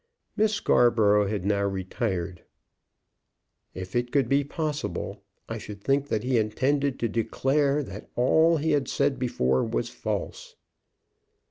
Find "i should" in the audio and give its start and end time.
5.47-5.83